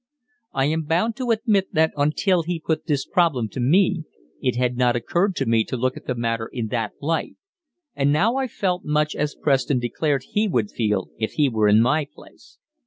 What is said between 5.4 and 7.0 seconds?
me to look at the matter in that